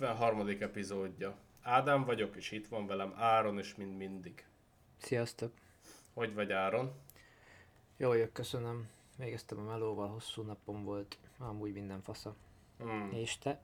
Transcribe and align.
53. 0.00 0.48
epizódja. 0.60 1.36
Ádám 1.62 2.04
vagyok, 2.04 2.36
és 2.36 2.50
itt 2.50 2.66
van 2.66 2.86
velem 2.86 3.14
Áron 3.16 3.58
is, 3.58 3.74
mint 3.74 3.96
mindig. 3.96 4.44
Sziasztok! 4.96 5.52
Hogy 6.12 6.34
vagy 6.34 6.52
Áron? 6.52 6.92
Jó 7.96 8.08
vagyok, 8.08 8.32
köszönöm. 8.32 8.88
Végeztem 9.18 9.58
a 9.58 9.62
melóval, 9.62 10.08
hosszú 10.08 10.42
napom 10.42 10.84
volt, 10.84 11.18
amúgy 11.38 11.72
minden 11.72 12.02
fasza. 12.02 12.36
Hmm. 12.78 13.10
És 13.12 13.38
te? 13.38 13.60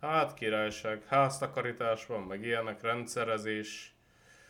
Hát 0.00 0.34
királyság, 0.34 1.04
háztakarítás 1.04 2.06
van, 2.06 2.22
meg 2.22 2.42
ilyenek, 2.44 2.82
rendszerezés. 2.82 3.94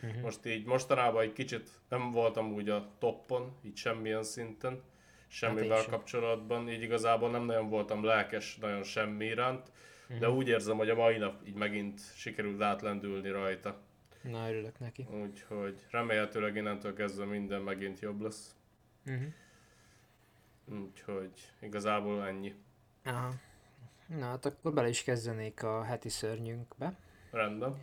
Uh-huh. 0.01 0.21
Most 0.21 0.45
így 0.45 0.65
mostanában 0.65 1.21
egy 1.21 1.33
kicsit 1.33 1.69
nem 1.89 2.11
voltam 2.11 2.53
úgy 2.53 2.69
a 2.69 2.89
toppon, 2.99 3.57
így 3.61 3.77
semmilyen 3.77 4.23
szinten, 4.23 4.83
semmivel 5.27 5.67
Hát 5.69 5.77
én 5.77 5.83
sem. 5.83 5.91
kapcsolatban, 5.91 6.69
így 6.69 6.81
igazából 6.81 7.29
nem 7.29 7.43
nagyon 7.43 7.69
voltam 7.69 8.03
lelkes 8.03 8.57
nagyon 8.57 8.83
semmi 8.83 9.25
iránt, 9.25 9.71
de 10.19 10.29
úgy 10.29 10.47
érzem, 10.47 10.77
hogy 10.77 10.89
a 10.89 10.95
mai 10.95 11.17
nap 11.17 11.47
így 11.47 11.55
megint 11.55 12.01
sikerült 12.15 12.61
átlendülni 12.61 13.29
rajta. 13.29 13.81
Na, 14.21 14.49
örülök 14.49 14.79
neki. 14.79 15.07
Úgyhogy 15.11 15.85
remélhetőleg 15.89 16.55
innentől 16.55 16.93
kezdve 16.93 17.25
minden 17.25 17.61
megint 17.61 17.99
jobb 17.99 18.21
lesz. 18.21 18.55
Uh-huh. 19.05 19.33
Úgyhogy 20.81 21.51
igazából 21.59 22.25
ennyi. 22.27 22.55
Aha. 23.03 23.33
Na, 24.07 24.25
hát 24.25 24.45
akkor 24.45 24.73
bele 24.73 24.87
is 24.87 25.03
kezdenék 25.03 25.63
a 25.63 25.83
heti 25.83 26.09
szörnyünkbe, 26.09 26.97
Rendben. 27.31 27.77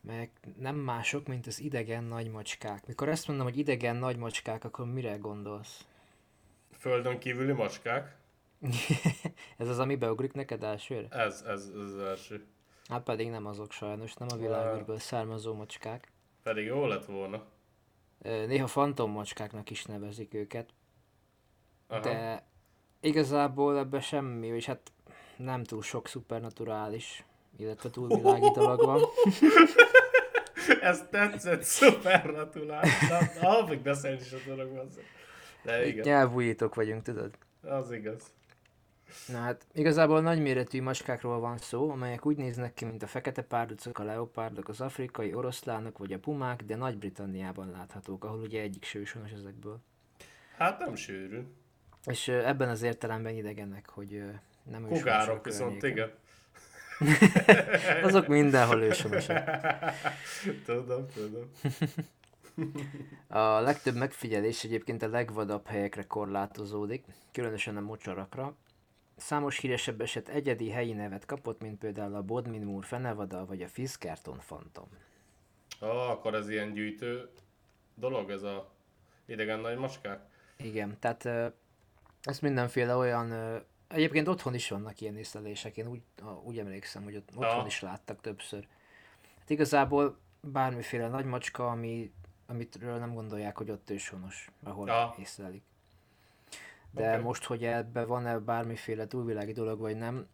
meg 0.00 0.30
nem 0.58 0.76
mások, 0.76 1.26
mint 1.26 1.46
az 1.46 1.60
idegen 1.60 2.04
nagymacskák. 2.04 2.86
Mikor 2.86 3.08
ezt 3.08 3.28
mondom, 3.28 3.46
hogy 3.46 3.58
idegen 3.58 3.96
nagymacskák, 3.96 4.64
akkor 4.64 4.86
mire 4.86 5.16
gondolsz? 5.16 5.86
Földön 6.78 7.18
kívüli 7.18 7.52
macskák. 7.52 8.16
Ez 9.58 9.68
az, 9.68 9.78
ami 9.78 9.96
beugrik 9.96 10.32
neked 10.32 10.62
elsőre? 10.62 11.06
Ez, 11.10 11.44
ez, 11.46 11.70
ez 11.74 11.92
az 11.92 11.98
első. 11.98 12.46
Hát 12.88 13.02
pedig 13.02 13.30
nem 13.30 13.46
azok 13.46 13.72
sajnos, 13.72 14.14
nem 14.14 14.28
a 14.30 14.36
világűrből 14.36 14.98
származó 14.98 15.54
macskák. 15.54 16.12
Pedig 16.42 16.64
jó 16.64 16.86
lett 16.86 17.04
volna. 17.04 17.42
Néha 18.22 18.66
fantommacskáknak 18.66 19.70
is 19.70 19.84
nevezik 19.84 20.34
őket, 20.34 20.68
Aha. 21.86 22.00
de 22.00 22.46
igazából 23.00 23.78
ebben 23.78 24.00
semmi, 24.00 24.46
és 24.46 24.66
hát 24.66 24.92
nem 25.36 25.64
túl 25.64 25.82
sok 25.82 26.08
szupernaturális, 26.08 27.24
illetve 27.56 27.90
túlvilági 27.90 28.50
dolog 28.50 28.84
van. 28.84 29.00
Ez 30.80 31.04
tetszett, 31.10 31.62
szuper 31.62 32.22
gratulálok. 32.22 32.90
Na, 33.40 33.48
Alapig 33.48 33.80
beszélni 33.80 34.20
is 34.20 34.32
a 34.32 34.36
dolog 34.46 34.72
van. 34.74 34.88
De 35.62 35.86
Itt 35.86 35.92
igen, 35.92 36.06
nyelvújítók 36.06 36.74
vagyunk, 36.74 37.02
tudod? 37.02 37.38
az 37.62 37.92
igaz. 37.92 38.22
Na 39.28 39.38
hát 39.38 39.66
igazából 39.72 40.20
nagyméretű 40.20 40.82
macskákról 40.82 41.40
van 41.40 41.58
szó, 41.58 41.90
amelyek 41.90 42.26
úgy 42.26 42.36
néznek 42.36 42.74
ki, 42.74 42.84
mint 42.84 43.02
a 43.02 43.06
fekete 43.06 43.42
párducok, 43.42 43.98
a 43.98 44.04
leopárdok, 44.04 44.68
az 44.68 44.80
afrikai 44.80 45.34
oroszlánok 45.34 45.98
vagy 45.98 46.12
a 46.12 46.18
pumák, 46.18 46.62
de 46.62 46.76
Nagy-Britanniában 46.76 47.70
láthatók, 47.70 48.24
ahol 48.24 48.40
ugye 48.40 48.60
egyik 48.60 48.84
sősonos 48.84 49.30
ezekből. 49.30 49.78
Hát 50.56 50.78
nem 50.78 50.94
sűrű. 50.94 51.42
És 52.06 52.28
ebben 52.28 52.68
az 52.68 52.82
értelemben 52.82 53.34
idegenek, 53.34 53.88
hogy 53.88 54.22
nem 54.62 54.82
őshonosok 54.82 54.98
Kugárok 54.98 55.44
viszont 55.44 55.82
igen. 55.82 56.10
Azok 58.02 58.26
mindenhol 58.26 58.82
ősonosak. 58.82 59.50
tudom, 60.66 61.06
tudom. 61.14 61.50
A 63.26 63.60
legtöbb 63.60 63.94
megfigyelés 63.94 64.64
egyébként 64.64 65.02
a 65.02 65.08
legvadabb 65.08 65.66
helyekre 65.66 66.02
korlátozódik, 66.02 67.04
különösen 67.32 67.76
a 67.76 67.80
mocsarakra. 67.80 68.56
Számos 69.18 69.58
híresebb 69.58 70.00
eset 70.00 70.28
egyedi 70.28 70.70
helyi 70.70 70.92
nevet 70.92 71.24
kapott, 71.26 71.60
mint 71.60 71.78
például 71.78 72.14
a 72.14 72.22
Bodmin 72.22 72.62
Moor 72.62 72.84
fenevada 72.84 73.46
vagy 73.46 73.62
a 73.62 73.68
Fiskerton 73.68 74.38
fantom. 74.38 74.88
Ah, 75.80 76.10
akkor 76.10 76.34
ez 76.34 76.48
ilyen 76.48 76.72
gyűjtő 76.72 77.28
dolog, 77.94 78.30
ez 78.30 78.42
a 78.42 78.70
idegen 79.26 79.60
nagy 79.60 79.76
macskák? 79.76 80.20
Igen, 80.56 80.96
tehát 80.98 81.52
ez 82.22 82.38
mindenféle 82.40 82.96
olyan... 82.96 83.32
Egyébként 83.88 84.28
otthon 84.28 84.54
is 84.54 84.68
vannak 84.68 85.00
ilyen 85.00 85.16
észlelések, 85.16 85.76
én 85.76 85.86
úgy, 85.88 86.02
úgy 86.42 86.58
emlékszem, 86.58 87.02
hogy 87.02 87.16
ott, 87.16 87.28
otthon 87.34 87.60
Ja. 87.60 87.66
is 87.66 87.80
láttak 87.80 88.20
többször. 88.20 88.66
Hát 89.38 89.50
igazából 89.50 90.18
bármiféle 90.40 91.08
nagy 91.08 91.24
macska, 91.24 91.68
ami, 91.70 92.12
amitről 92.46 92.98
nem 92.98 93.14
gondolják, 93.14 93.56
hogy 93.56 93.70
ott 93.70 93.90
őshonos, 93.90 94.50
ahol 94.62 94.86
Ja. 94.86 95.14
észlelik. 95.18 95.62
De 96.98 97.08
okay. 97.08 97.22
most, 97.22 97.44
hogy 97.44 97.64
ebben 97.64 98.06
van-e 98.06 98.38
bármiféle 98.38 99.06
túlvilági 99.06 99.52
dolog, 99.52 99.78
vagy 99.78 99.96
nem, 99.96 100.26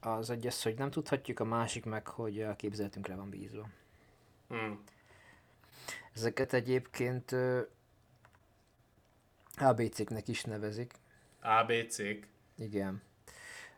az 0.00 0.30
egy 0.30 0.46
az, 0.46 0.62
hogy 0.62 0.78
nem 0.78 0.90
tudhatjuk, 0.90 1.40
a 1.40 1.44
másik 1.44 1.84
meg, 1.84 2.06
hogy 2.06 2.42
a 2.42 2.56
képzeletünkre 2.56 3.14
van 3.14 3.30
bízva. 3.30 3.68
Hmm. 4.48 4.82
Ezeket 6.14 6.52
egyébként 6.52 7.32
ö, 7.32 7.60
ABC-knek 9.56 10.28
is 10.28 10.44
nevezik. 10.44 10.92
ABC-k. 11.40 12.28
Igen. 12.58 13.02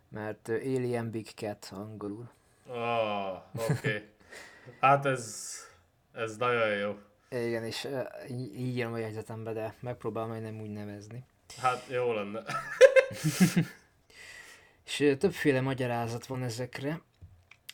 Mert 0.09 0.49
ö, 0.49 0.55
Alien 0.55 1.11
Big 1.11 1.27
Cat 1.27 1.69
angolul. 1.73 2.31
Ah, 2.67 3.43
oké. 3.55 3.73
Okay. 3.73 4.09
Hát 4.81 5.07
ez, 5.07 5.55
ez 6.13 6.37
nagyon 6.37 6.77
jó. 6.77 6.99
Igen, 7.31 7.65
és 7.65 7.85
ö, 7.85 8.03
így, 8.31 8.55
írom 8.55 8.93
a 8.93 8.99
jegyzetembe, 8.99 9.53
de 9.53 9.75
megpróbálom 9.81 10.31
majd 10.31 10.43
nem 10.43 10.61
úgy 10.61 10.71
nevezni. 10.71 11.25
Hát 11.57 11.87
jó 11.89 12.13
lenne. 12.13 12.43
És 14.85 15.17
többféle 15.19 15.61
magyarázat 15.61 16.27
van 16.27 16.43
ezekre. 16.43 17.03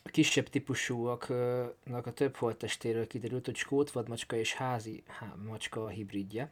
A 0.03 0.09
kisebb 0.09 0.49
típusúaknak 0.49 2.05
a 2.05 2.13
több 2.13 2.35
holttestéről 2.35 3.07
kiderült, 3.07 3.45
hogy 3.45 3.55
skót 3.55 3.91
és 4.31 4.53
házi 4.53 5.03
há, 5.07 5.35
macska 5.47 5.83
a 5.83 5.87
hibridje. 5.87 6.51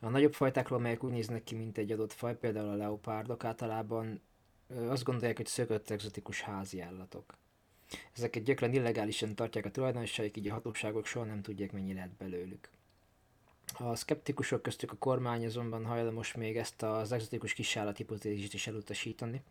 A 0.00 0.08
nagyobb 0.08 0.34
fajtákról, 0.34 0.78
melyek 0.78 1.04
úgy 1.04 1.10
néznek 1.10 1.44
ki, 1.44 1.54
mint 1.54 1.78
egy 1.78 1.92
adott 1.92 2.12
faj, 2.12 2.36
például 2.38 2.68
a 2.68 2.74
leopárdok, 2.74 3.44
általában 3.44 4.20
azt 4.88 5.04
gondolják, 5.04 5.36
hogy 5.36 5.46
szökött 5.46 5.90
egzotikus 5.90 6.40
házi 6.40 6.80
állatok. 6.80 7.38
Ezeket 8.16 8.42
gyakran 8.42 8.72
illegálisan 8.72 9.34
tartják 9.34 9.64
a 9.64 9.70
tulajdonosaik, 9.70 10.36
így 10.36 10.48
a 10.48 10.52
hatóságok 10.52 11.06
soha 11.06 11.24
nem 11.24 11.42
tudják, 11.42 11.72
mennyi 11.72 11.94
lehet 11.94 12.16
belőlük. 12.16 12.70
A 13.80 13.96
szkeptikusok 13.96 14.62
köztük 14.62 14.92
a 14.92 14.96
kormány 14.96 15.44
azonban 15.44 15.84
hajlamos 15.84 16.34
még 16.34 16.56
ezt 16.56 16.82
az 16.82 17.12
egzotikus 17.12 17.52
kisállat 17.52 17.96
hipotézist 17.96 18.54
is 18.54 18.66
elutasítani. 18.66 19.42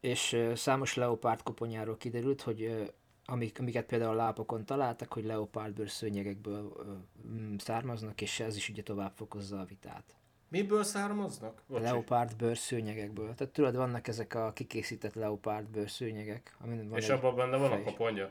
És 0.00 0.42
számos 0.54 0.94
leopárd 0.94 1.42
koponyáról 1.42 1.96
kiderült, 1.96 2.42
hogy 2.42 2.92
amik, 3.26 3.58
amiket 3.58 3.86
például 3.86 4.10
a 4.10 4.22
lápokon 4.22 4.64
találtak, 4.64 5.12
hogy 5.12 5.24
leopárdbőr 5.24 5.90
szőnyegekből 5.90 6.72
ö, 6.78 6.92
mm, 7.28 7.56
származnak, 7.56 8.20
és 8.20 8.40
ez 8.40 8.56
is 8.56 8.68
ugye 8.68 8.82
tovább 8.82 9.12
fokozza 9.16 9.60
a 9.60 9.64
vitát. 9.64 10.16
Miből 10.48 10.84
származnak? 10.84 11.62
Bocsi. 11.66 11.82
Leopárdbőr 11.82 12.56
szőnyegekből. 12.56 13.34
Tehát 13.34 13.52
tudod, 13.52 13.76
vannak 13.76 14.08
ezek 14.08 14.34
a 14.34 14.52
kikészített 14.52 15.14
leopárdbőr 15.14 15.90
szőnyegek, 15.90 16.56
amin 16.60 16.88
van 16.88 16.98
És 16.98 17.08
abban 17.08 17.36
benne 17.36 17.56
van 17.56 17.72
a 17.72 17.82
koponya? 17.82 18.30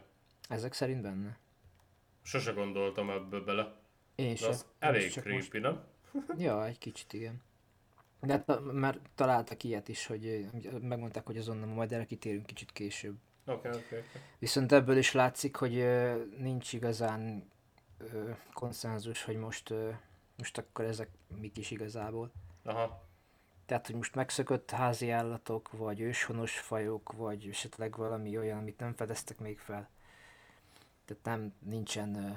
Ezek 0.50 0.74
szerint 0.74 1.02
benne. 1.02 1.38
Sose 2.25 2.52
gondoltam 2.52 3.09
ebbe 3.09 3.40
bele. 3.40 3.75
Én 4.16 4.36
De 4.40 4.47
az 4.47 4.66
elég 4.80 5.12
csak 5.12 5.24
creepy, 5.24 5.59
nem? 5.59 5.84
Ja, 6.38 6.66
egy 6.66 6.78
kicsit 6.78 7.13
igen. 7.13 7.41
De 8.22 8.34
hát, 8.34 8.47
na, 8.47 8.59
már 8.59 9.00
találtak 9.16 9.63
ilyet 9.63 9.88
is, 9.88 10.06
hogy 10.06 10.47
megmondták, 10.81 11.25
hogy 11.25 11.38
azonnal 11.38 11.68
majd 11.68 11.91
erre 11.91 12.06
kitérünk 12.06 12.46
kicsit 12.46 12.72
később. 12.72 13.16
Oké, 13.46 13.68
oké. 13.68 13.78
oké. 13.78 14.03
Viszont 14.40 14.72
ebből 14.72 14.97
is 14.97 15.12
látszik, 15.12 15.56
hogy 15.56 15.77
ö, 15.77 16.24
nincs 16.38 16.74
igazán 16.74 17.51
ö, 17.98 18.30
konszenzus, 18.54 19.24
hogy 19.24 19.36
most, 19.36 19.69
ö, 19.69 19.89
most 20.38 20.57
akkor 20.57 20.86
ezek 20.86 21.10
mik 21.39 21.57
is 21.57 21.72
igazából. 21.72 22.31
Aha. 22.63 23.04
Tehát, 23.66 23.86
hogy 23.86 23.95
most 23.95 24.16
megszökött 24.16 24.72
házi 24.72 25.10
állatok, 25.10 25.72
vagy 25.72 26.00
őshonos 26.00 26.60
fajok, 26.60 27.12
vagy 27.12 27.48
esetleg 27.48 27.95
valami 27.95 28.38
olyan, 28.38 28.57
amit 28.57 28.80
nem 28.80 28.94
fedeztek 28.94 29.39
még 29.39 29.60
fel. 29.60 29.89
Tehát 31.06 31.24
nem, 31.24 31.54
nincsen 31.60 32.16
ö, 32.16 32.31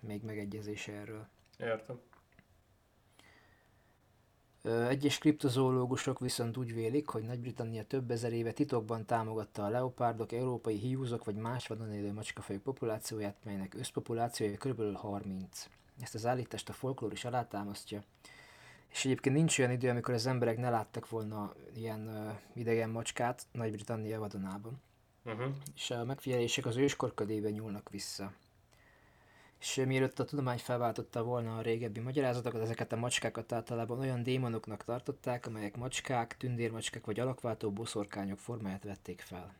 még 0.00 0.22
megegyezés 0.22 0.88
erről. 0.88 1.26
Értem. 1.58 2.00
Egyes 4.88 5.18
kriptozoológusok 5.18 6.20
viszont 6.20 6.56
úgy 6.56 6.74
vélik, 6.74 7.08
hogy 7.08 7.22
Nagy-Britannia 7.22 7.84
több 7.84 8.10
ezer 8.10 8.32
éve 8.32 8.52
titokban 8.52 9.04
támogatta 9.04 9.64
a 9.64 9.68
leopárdok, 9.68 10.32
európai 10.32 10.76
hiúzok 10.76 11.24
vagy 11.24 11.34
más 11.34 11.66
vadon 11.66 11.92
élő 11.92 12.12
macskafajok 12.12 12.62
populációját, 12.62 13.36
melynek 13.44 13.74
összpopulációja 13.74 14.56
kb. 14.56 14.96
30. 14.96 15.68
Ezt 16.00 16.14
az 16.14 16.26
állítást 16.26 16.68
a 16.68 16.72
folklór 16.72 17.12
is 17.12 17.24
alátámasztja. 17.24 18.02
És 18.88 19.04
egyébként 19.04 19.34
nincs 19.34 19.58
olyan 19.58 19.70
idő, 19.70 19.88
amikor 19.88 20.14
az 20.14 20.26
emberek 20.26 20.58
ne 20.58 20.70
láttak 20.70 21.08
volna 21.08 21.54
ilyen 21.74 22.08
ö, 22.08 22.30
idegen 22.54 22.90
macskát 22.90 23.46
Nagy-Britannia 23.52 24.18
vadonában 24.18 24.80
Uh-huh. 25.24 25.54
és 25.74 25.90
a 25.90 26.04
megfigyelések 26.04 26.66
az 26.66 26.76
őskor 26.76 27.14
ködében 27.14 27.52
nyúlnak 27.52 27.90
vissza. 27.90 28.32
És 29.60 29.74
mielőtt 29.86 30.18
a 30.18 30.24
tudomány 30.24 30.58
felváltotta 30.58 31.22
volna 31.22 31.56
a 31.56 31.60
régebbi 31.62 32.00
magyarázatokat, 32.00 32.60
ezeket 32.60 32.92
a 32.92 32.96
macskákat 32.96 33.52
általában 33.52 33.98
olyan 33.98 34.22
démonoknak 34.22 34.84
tartották, 34.84 35.46
amelyek 35.46 35.76
macskák, 35.76 36.36
tündérmacskák 36.36 37.04
vagy 37.04 37.20
alakváltó 37.20 37.70
boszorkányok 37.70 38.38
formáját 38.38 38.84
vették 38.84 39.20
fel. 39.20 39.54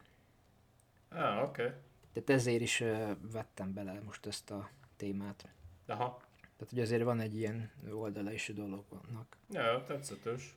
Ah, 1.08 1.42
oké. 1.42 1.62
Okay. 1.62 1.74
Tehát 2.12 2.30
ezért 2.30 2.60
is 2.60 2.80
uh, 2.80 3.10
vettem 3.32 3.72
bele 3.72 4.00
most 4.04 4.26
ezt 4.26 4.50
a 4.50 4.70
témát. 4.96 5.48
Aha. 5.86 6.20
Tehát, 6.40 6.68
hogy 6.68 6.80
azért 6.80 7.02
van 7.02 7.20
egy 7.20 7.36
ilyen 7.36 7.70
oldala 7.92 8.32
is 8.32 8.48
a 8.48 8.52
dolognak. 8.52 9.36
Ja, 9.50 9.84
tetszetős. 9.86 10.56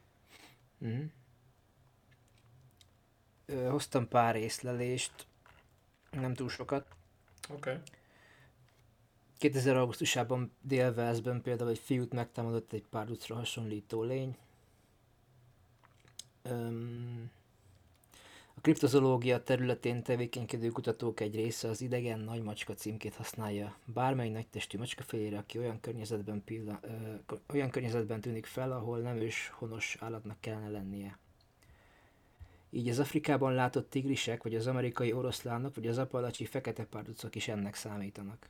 Uh-huh. 0.77 0.99
Ö, 0.99 1.03
hoztam 3.69 4.07
pár 4.07 4.35
észlelést, 4.35 5.27
nem 6.11 6.33
túl 6.33 6.49
sokat. 6.49 6.87
Oké. 7.49 7.69
Okay. 7.69 7.81
2000 9.37 9.75
augusztusában 9.75 10.51
dél 10.61 10.93
például 11.41 11.69
egy 11.69 11.79
fiút 11.79 12.13
megtámadott 12.13 12.73
egy 12.73 12.85
pár 12.89 13.09
utcra 13.09 13.35
hasonlító 13.35 14.03
lény. 14.03 14.37
Öm, 16.41 17.31
a 18.55 18.61
kriptozológia 18.61 19.43
területén 19.43 20.03
tevékenykedő 20.03 20.69
kutatók 20.69 21.19
egy 21.19 21.35
része 21.35 21.69
az 21.69 21.81
idegen 21.81 22.19
nagy 22.19 22.43
macska 22.43 22.73
címkét 22.73 23.15
használja 23.15 23.77
bármely 23.85 24.29
nagytestű 24.29 24.77
macskafejére, 24.77 25.37
aki 25.37 25.57
olyan 25.57 25.79
környezetben, 25.79 26.43
pillan, 26.43 26.79
ö, 26.81 27.33
olyan 27.53 27.69
környezetben 27.69 28.21
tűnik 28.21 28.45
fel, 28.45 28.71
ahol 28.71 28.99
nem 28.99 29.17
ős 29.17 29.51
honos 29.53 29.97
állatnak 29.99 30.37
kellene 30.39 30.69
lennie. 30.69 31.17
Így 32.69 32.89
az 32.89 32.99
Afrikában 32.99 33.53
látott 33.53 33.89
tigrisek, 33.89 34.43
vagy 34.43 34.55
az 34.55 34.67
amerikai 34.67 35.13
oroszlánok, 35.13 35.75
vagy 35.75 35.87
az 35.87 35.97
apalacsi 35.97 36.45
fekete 36.45 36.85
párducok 36.85 37.35
is 37.35 37.47
ennek 37.47 37.75
számítanak. 37.75 38.49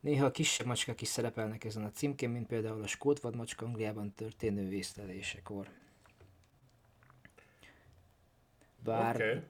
Néha 0.00 0.24
a 0.26 0.30
kisebb 0.30 0.66
macskák 0.66 1.00
is 1.00 1.08
szerepelnek 1.08 1.64
ezen 1.64 1.84
a 1.84 1.90
címkén, 1.90 2.30
mint 2.30 2.46
például 2.46 2.82
a 2.82 2.86
skót 2.86 3.20
vadmacska 3.20 3.66
Angliában 3.66 4.12
történő 4.14 4.72
észlelésekor. 4.72 5.68
Bár, 8.84 9.14
okay. 9.14 9.40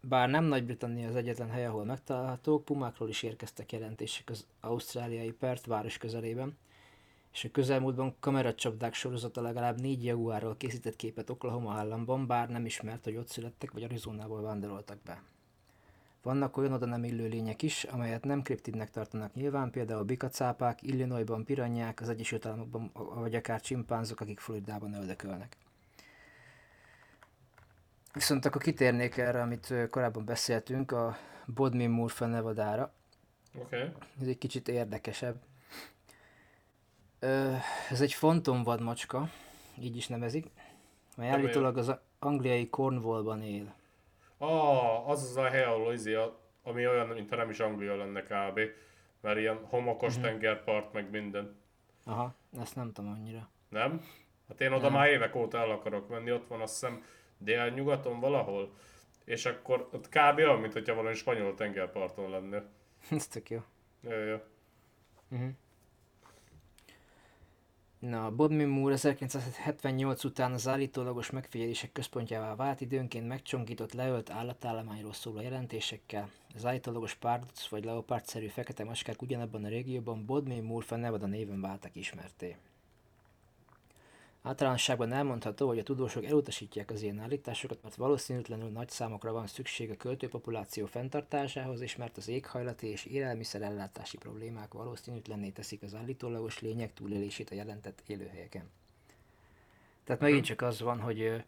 bár 0.00 0.28
nem 0.28 0.44
Nagy-Britannia 0.44 1.08
az 1.08 1.16
egyetlen 1.16 1.50
hely, 1.50 1.66
ahol 1.66 1.84
megtalálhatók, 1.84 2.64
pumákról 2.64 3.08
is 3.08 3.22
érkeztek 3.22 3.72
jelentések 3.72 4.30
az 4.30 4.46
ausztráliai 4.60 5.32
Perth 5.32 5.68
város 5.68 5.98
közelében, 5.98 6.56
és 7.34 7.44
a 7.44 7.50
közelmúltban 7.50 8.16
kameracsapdák 8.20 8.94
sorozata 8.94 9.40
legalább 9.40 9.80
négy 9.80 10.04
jaguárról 10.04 10.56
készített 10.56 10.96
képet 10.96 11.30
Oklahoma 11.30 11.74
államban, 11.74 12.26
bár 12.26 12.48
nem 12.48 12.66
ismert, 12.66 13.04
hogy 13.04 13.16
ott 13.16 13.28
születtek 13.28 13.72
vagy 13.72 13.82
Arizonából 13.82 14.42
vándoroltak 14.42 15.02
be. 15.02 15.22
Vannak 16.22 16.56
olyan 16.56 16.72
oda 16.72 16.86
nem 16.86 17.04
illő 17.04 17.28
lények 17.28 17.62
is, 17.62 17.84
amelyet 17.84 18.24
nem 18.24 18.42
kriptidnek 18.42 18.90
tartanak 18.90 19.34
nyilván, 19.34 19.70
például 19.70 20.02
bikacápák, 20.02 20.82
Illinoisban 20.82 21.44
piranyák, 21.44 22.00
az 22.00 22.08
Egyesült 22.08 22.46
Államokban 22.46 22.90
vagy 23.14 23.34
akár 23.34 23.60
csimpánzok, 23.60 24.20
akik 24.20 24.40
Floridában 24.40 24.94
öldökölnek. 24.94 25.56
Viszont 28.12 28.44
akkor 28.44 28.62
kitérnék 28.62 29.16
erre, 29.16 29.42
amit 29.42 29.74
korábban 29.90 30.24
beszéltünk, 30.24 30.92
a 30.92 31.16
Bodmin 31.46 31.90
Murphy 31.90 32.24
Nevadára. 32.24 32.92
Oké. 33.54 33.76
Okay. 33.76 33.92
Ez 34.20 34.26
egy 34.26 34.38
kicsit 34.38 34.68
érdekesebb. 34.68 35.36
Ez 37.90 38.00
egy 38.00 38.12
fantomvadmacska, 38.12 39.28
így 39.80 39.96
is 39.96 40.06
nevezik, 40.06 40.46
mely 41.16 41.28
állítólag 41.28 41.78
az 41.78 41.94
angliai 42.18 42.68
Cornwallban 42.68 43.42
él. 43.42 43.74
Ah, 44.38 45.08
az 45.08 45.22
az 45.22 45.36
a 45.36 45.48
hely, 45.48 45.64
ahol 45.64 45.92
izé, 45.92 46.18
ami 46.62 46.86
olyan, 46.86 47.06
mintha 47.06 47.36
nem 47.36 47.50
is 47.50 47.60
Anglia 47.60 47.96
lenne 47.96 48.22
kb. 48.22 48.60
Mert 49.20 49.38
ilyen 49.38 49.58
homokos 49.68 50.16
uh-huh. 50.16 50.30
tengerpart, 50.30 50.92
meg 50.92 51.10
minden. 51.10 51.56
Aha, 52.04 52.34
ezt 52.60 52.76
nem 52.76 52.92
tudom 52.92 53.10
annyira. 53.10 53.48
Nem? 53.68 54.04
Hát 54.48 54.60
én 54.60 54.72
oda 54.72 54.82
nem. 54.82 54.92
már 54.92 55.08
évek 55.08 55.34
óta 55.34 55.58
el 55.58 55.70
akarok 55.70 56.08
menni, 56.08 56.32
ott 56.32 56.46
van 56.46 56.60
azt 56.60 56.72
hiszem 56.72 57.04
dél-nyugaton 57.38 58.20
valahol, 58.20 58.72
és 59.24 59.46
akkor 59.46 59.88
ott 59.92 60.08
kb. 60.08 60.38
olyan, 60.38 60.60
mint 60.60 60.72
hogyha 60.72 60.94
valami 60.94 61.14
spanyol 61.14 61.54
tengerparton 61.54 62.30
lenne. 62.30 62.62
Ez 63.10 63.26
tök 63.26 63.50
jó. 63.50 63.62
Jó, 64.00 64.18
jó. 64.18 64.36
Uh-huh. 65.30 65.50
Na, 68.08 68.30
Bodmin 68.30 68.68
Moore 68.68 68.94
1978 68.94 70.24
után 70.24 70.52
az 70.52 70.68
állítólagos 70.68 71.30
megfigyelések 71.30 71.92
központjává 71.92 72.54
vált 72.54 72.80
időnként 72.80 73.28
megcsonkított 73.28 73.92
leölt 73.92 74.30
állatállományról 74.30 75.12
szóló 75.12 75.40
jelentésekkel. 75.40 76.30
Az 76.54 76.64
állítólagos 76.64 77.14
párduc 77.14 77.68
vagy 77.68 77.84
leopárdszerű 77.84 78.46
fekete 78.46 78.84
maskák 78.84 79.22
ugyanabban 79.22 79.64
a 79.64 79.68
régióban 79.68 80.24
Bodmin 80.24 80.62
Moore 80.62 80.96
Nevada 80.96 81.26
néven 81.26 81.60
váltak 81.60 81.96
ismerté. 81.96 82.56
Általánosságban 84.46 85.12
elmondható, 85.12 85.66
hogy 85.66 85.78
a 85.78 85.82
tudósok 85.82 86.24
elutasítják 86.24 86.90
az 86.90 87.02
ilyen 87.02 87.18
állításokat, 87.18 87.82
mert 87.82 87.94
valószínűtlenül 87.94 88.68
nagy 88.68 88.88
számokra 88.88 89.32
van 89.32 89.46
szükség 89.46 89.90
a 89.90 89.96
költőpopuláció 89.96 90.86
fenntartásához, 90.86 91.80
és 91.80 91.96
mert 91.96 92.16
az 92.16 92.28
éghajlati 92.28 92.86
és 92.86 93.04
élelmiszerellátási 93.04 94.16
problémák 94.16 94.72
valószínűtlenné 94.72 95.48
teszik 95.48 95.82
az 95.82 95.94
állítólagos 95.94 96.60
lények 96.60 96.94
túlélését 96.94 97.50
a 97.50 97.54
jelentett 97.54 98.02
élőhelyeken. 98.06 98.70
Tehát 100.04 100.22
megint 100.22 100.44
csak 100.44 100.60
az 100.62 100.80
van, 100.80 101.00
hogy 101.00 101.44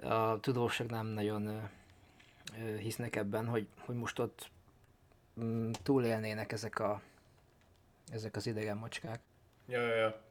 a 0.00 0.40
tudósok 0.40 0.90
nem 0.90 1.06
nagyon 1.06 1.68
hisznek 2.78 3.16
ebben, 3.16 3.46
hogy, 3.46 3.66
hogy 3.78 3.96
most 3.96 4.18
ott 4.18 4.50
mm, 5.40 5.70
túlélnének 5.82 6.52
ezek, 6.52 6.78
a, 6.78 7.02
ezek 8.10 8.36
az 8.36 8.46
idegen 8.46 8.76
macskák. 8.76 9.20
Ja, 9.66 9.80
ja, 9.80 9.94
ja. 9.94 10.30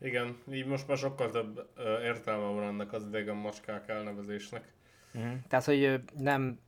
Igen, 0.00 0.38
így 0.52 0.66
most 0.66 0.88
már 0.88 0.96
sokkal 0.96 1.30
több 1.30 1.70
értelme 2.02 2.44
van 2.44 2.62
ennek 2.62 2.92
az 2.92 3.06
idegen 3.06 3.36
macskák 3.36 3.88
elnevezésnek. 3.88 4.72
Mm. 5.18 5.34
Tehát, 5.48 5.64
hogy 5.64 6.00
nem... 6.18 6.60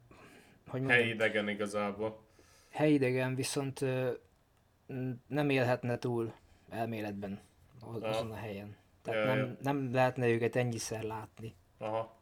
Hogy 0.68 0.80
mondjam, 0.80 1.00
helyi 1.00 1.12
idegen 1.12 1.48
igazából. 1.48 2.24
Helyi 2.70 2.94
idegen, 2.94 3.34
viszont 3.34 3.84
nem 5.26 5.50
élhetne 5.50 5.98
túl 5.98 6.34
elméletben 6.68 7.40
azon 7.80 8.30
a 8.30 8.36
helyen. 8.36 8.76
Tehát 9.02 9.24
ja, 9.24 9.34
nem, 9.34 9.56
nem 9.62 9.92
lehetne 9.92 10.28
őket 10.28 10.56
ennyiszer 10.56 11.02
látni. 11.02 11.54
Aha. 11.78 12.16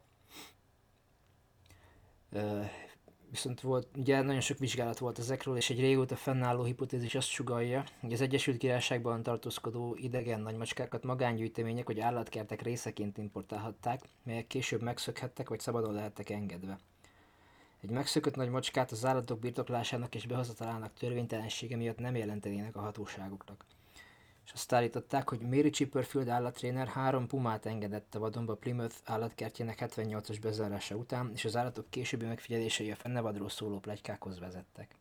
Viszont 3.34 3.60
volt, 3.60 3.86
ugye 3.96 4.22
nagyon 4.22 4.40
sok 4.40 4.58
vizsgálat 4.58 4.98
volt 4.98 5.18
ezekről, 5.18 5.56
és 5.56 5.70
egy 5.70 5.80
régóta 5.80 6.16
fennálló 6.16 6.64
hipotézis 6.64 7.14
azt 7.14 7.28
sugalja, 7.28 7.84
hogy 8.00 8.12
az 8.12 8.20
Egyesült 8.20 8.56
Királyságban 8.56 9.22
tartózkodó 9.22 9.96
idegen 10.00 10.40
nagymacskákat 10.40 11.02
magángyűjtemények 11.04 11.86
vagy 11.86 12.00
állatkertek 12.00 12.62
részeként 12.62 13.18
importálhatták, 13.18 14.00
melyek 14.22 14.46
később 14.46 14.82
megszökhettek 14.82 15.48
vagy 15.48 15.60
szabadon 15.60 15.94
lehettek 15.94 16.30
engedve. 16.30 16.78
Egy 17.80 17.90
megszökött 17.90 18.36
nagy 18.36 18.50
macskát 18.50 18.90
az 18.90 19.04
állatok 19.04 19.38
birtoklásának 19.38 20.14
és 20.14 20.26
behozatalának 20.26 20.92
törvénytelensége 20.98 21.76
miatt 21.76 21.98
nem 21.98 22.16
jelentenének 22.16 22.76
a 22.76 22.80
hatóságoknak 22.80 23.64
és 24.44 24.52
azt 24.52 24.72
állították, 24.72 25.28
hogy 25.28 25.40
Mary 25.40 25.70
Chipperfield 25.70 26.28
állattréner 26.28 26.86
három 26.86 27.26
pumát 27.26 27.66
engedett 27.66 28.14
a 28.14 28.18
vadonba 28.18 28.54
Plymouth 28.54 28.96
állatkertjének 29.04 29.78
78-as 29.80 30.36
bezárása 30.42 30.94
után, 30.94 31.30
és 31.34 31.44
az 31.44 31.56
állatok 31.56 31.90
későbbi 31.90 32.24
megfigyelései 32.24 32.90
a 32.90 32.96
fennevadról 32.96 33.48
szóló 33.48 33.78
plegykákhoz 33.78 34.38
vezettek. 34.38 34.94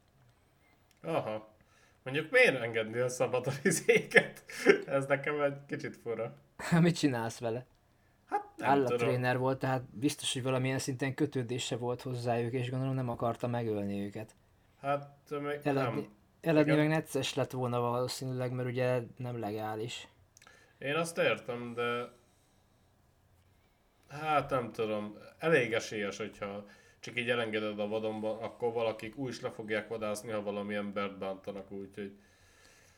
Aha. 1.01 1.51
Mondjuk 2.03 2.31
miért 2.31 2.61
engedni 2.61 2.99
a 2.99 3.09
szabad 3.09 3.47
izéket? 3.63 4.43
Ez 4.85 5.05
nekem 5.05 5.41
egy 5.41 5.65
kicsit 5.67 5.97
fura. 5.97 6.35
Mit 6.81 6.97
csinálsz 6.97 7.39
vele? 7.39 7.65
Hát 8.25 8.43
nem 8.57 8.69
Állattréner 8.69 9.31
tudom. 9.31 9.41
volt, 9.41 9.59
tehát 9.59 9.83
biztos, 9.83 10.33
hogy 10.33 10.43
valamilyen 10.43 10.79
szinten 10.79 11.13
kötődése 11.13 11.75
volt 11.75 12.01
hozzájuk, 12.01 12.53
és 12.53 12.69
gondolom 12.69 12.95
nem 12.95 13.09
akarta 13.09 13.47
megölni 13.47 14.05
őket. 14.05 14.35
Hát 14.81 15.09
még 15.29 15.59
Eladni, 15.63 16.01
nem. 16.01 16.09
Eladni 16.43 16.75
meg 16.75 16.87
necces 16.87 17.33
lett 17.33 17.51
volna 17.51 17.79
valószínűleg, 17.79 18.51
mert 18.51 18.69
ugye 18.69 19.01
nem 19.17 19.39
legális. 19.39 20.07
Én 20.77 20.95
azt 20.95 21.17
értem, 21.17 21.73
de 21.73 22.11
hát 24.09 24.49
nem 24.49 24.71
tudom, 24.71 25.17
elég 25.39 25.73
esélyes, 25.73 26.17
hogyha 26.17 26.65
csak 26.99 27.17
így 27.17 27.29
elengeded 27.29 27.79
a 27.79 27.87
vadonba, 27.87 28.39
akkor 28.39 28.73
valakik 28.73 29.17
úgy 29.17 29.29
is 29.29 29.41
le 29.41 29.51
fogják 29.51 29.87
vadászni, 29.87 30.31
ha 30.31 30.41
valami 30.41 30.75
embert 30.75 31.17
bántanak, 31.17 31.71
úgyhogy... 31.71 32.17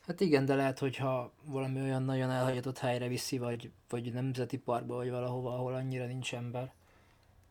Hát 0.06 0.20
igen, 0.20 0.44
de 0.44 0.54
lehet, 0.54 0.78
hogyha 0.78 1.32
valami 1.44 1.80
olyan 1.80 2.02
nagyon 2.02 2.30
elhagyatott 2.30 2.78
helyre 2.78 3.08
viszi, 3.08 3.38
vagy, 3.38 3.70
vagy 3.88 4.12
nemzeti 4.12 4.58
parkba, 4.58 4.94
vagy 4.94 5.10
valahova, 5.10 5.54
ahol 5.54 5.74
annyira 5.74 6.06
nincs 6.06 6.34
ember. 6.34 6.72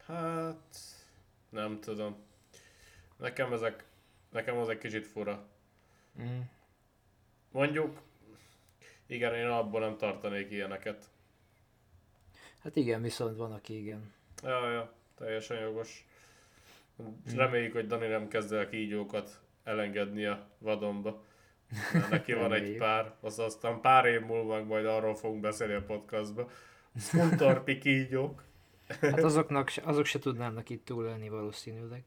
Hát... 0.05 0.77
Nem 1.49 1.79
tudom. 1.79 2.15
Nekem 3.17 3.53
ezek... 3.53 3.85
Nekem 4.31 4.57
az 4.57 4.69
egy 4.69 4.77
kicsit 4.77 5.07
fura. 5.07 5.45
Mm. 6.21 6.39
Mondjuk, 7.51 8.01
igen, 9.05 9.33
én 9.33 9.47
abból 9.47 9.79
nem 9.79 9.97
tartanék 9.97 10.51
ilyeneket. 10.51 11.09
Hát 12.63 12.75
igen, 12.75 13.01
viszont 13.01 13.37
van, 13.37 13.51
aki 13.51 13.77
igen. 13.77 14.13
Ja, 14.43 14.71
ja, 14.71 14.93
teljesen 15.17 15.59
jogos. 15.59 16.05
Mm. 17.01 17.35
Reméljük, 17.35 17.73
hogy 17.73 17.87
Dani 17.87 18.07
nem 18.07 18.27
kezd 18.27 18.53
el 18.53 18.69
kígyókat 18.69 19.41
elengedni 19.63 20.25
a 20.25 20.47
vadonba. 20.57 21.23
Mert 21.93 22.09
neki 22.09 22.33
van 22.33 22.53
egy 22.53 22.77
pár, 22.77 23.13
az 23.21 23.39
aztán 23.39 23.81
pár 23.81 24.05
év 24.05 24.21
múlva 24.21 24.63
majd 24.63 24.85
arról 24.85 25.15
fogunk 25.15 25.41
beszélni 25.41 25.73
a 25.73 25.83
podcastba. 25.83 26.49
Skuntorpi 26.97 27.77
kígyók. 27.77 28.43
Hát 29.01 29.23
azoknak, 29.23 29.71
azok 29.83 30.05
se 30.05 30.19
tudnának 30.19 30.69
itt 30.69 30.85
túlélni 30.85 31.29
valószínűleg. 31.29 32.03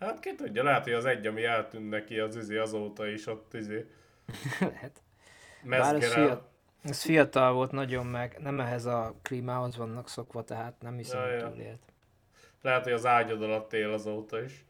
Hát 0.00 0.20
ki 0.20 0.34
tudja, 0.34 0.62
lehet, 0.62 0.84
hogy 0.84 0.92
az 0.92 1.04
egy, 1.04 1.26
ami 1.26 1.44
eltűnt 1.44 1.88
neki 1.88 2.18
az 2.18 2.36
izé 2.36 2.56
azóta 2.56 3.06
is 3.06 3.26
ott 3.26 3.54
izé 3.54 3.86
Lehet. 4.60 5.02
Bár 5.62 5.80
ez, 5.80 5.92
mezgerel. 5.92 6.26
fiat, 6.26 6.48
ez 6.82 7.02
fiatal 7.02 7.52
volt 7.52 7.70
nagyon, 7.70 8.06
meg 8.06 8.36
nem 8.38 8.60
ehhez 8.60 8.84
a 8.84 9.14
klímához 9.22 9.76
vannak 9.76 10.08
szokva, 10.08 10.44
tehát 10.44 10.80
nem 10.82 10.96
hiszem, 10.96 11.20
Ja, 11.20 11.42
hogy 11.42 11.52
túlélt. 11.52 11.82
Lehet, 12.62 12.82
hogy 12.82 12.92
az 12.92 13.06
ágyad 13.06 13.42
alatt 13.42 13.72
él 13.72 13.92
azóta 13.92 14.42
is. 14.42 14.64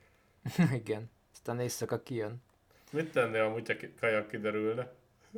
Igen. 0.72 1.10
Aztán 1.32 1.60
éjszaka 1.60 2.02
kijön. 2.02 2.42
Mit 2.92 3.12
tennél 3.12 3.42
amúgy, 3.42 3.66
ha 3.68 3.74
kajak 4.00 4.28
kiderülne? 4.28 4.92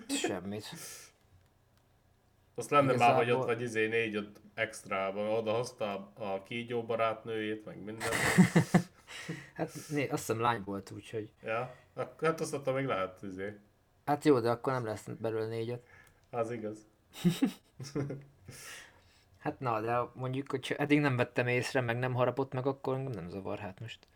Semmit. 0.09 0.65
Azt 2.55 2.71
lenne 2.71 2.95
már, 2.97 3.15
hogy 3.15 3.19
ott 3.19 3.27
Igazából- 3.27 3.47
vagy 3.47 3.63
izé 3.63 3.87
négy 3.87 4.17
ott 4.17 4.41
extrában, 4.55 5.29
oda 5.29 5.53
hozta 5.53 5.93
a, 5.95 6.13
a 6.33 6.43
kígyó 6.43 6.83
barátnőjét, 6.85 7.65
meg 7.65 7.77
minden. 7.85 8.09
Hát 9.55 9.73
né, 9.89 10.09
azt 10.09 10.27
hiszem 10.27 10.41
lány 10.41 10.63
volt, 10.65 10.91
úgyhogy... 10.91 11.31
ja, 11.43 11.75
hát 12.21 12.41
azt 12.41 12.53
mondta, 12.53 12.73
még 12.73 12.87
lehet 12.87 13.23
izé. 13.23 13.59
Hát 14.05 14.25
jó, 14.25 14.41
de 14.41 14.51
akkor 14.51 14.73
nem 14.73 14.85
lesz 14.85 15.07
belőle 15.21 15.47
négyet. 15.47 15.87
Az 16.31 16.51
igaz. 16.51 16.87
Hát 19.47 19.61
na, 19.61 19.81
de 19.81 19.99
mondjuk, 20.15 20.51
hogy 20.51 20.75
eddig 20.79 21.01
nem 21.01 21.17
vettem 21.17 21.47
észre, 21.47 21.81
meg 21.81 21.99
nem 21.99 22.15
harapott 22.15 22.53
meg, 22.53 22.67
akkor 22.67 22.95
engem 22.95 23.13
nem 23.13 23.29
zavar, 23.29 23.59
hát 23.59 23.81
most. 23.81 24.07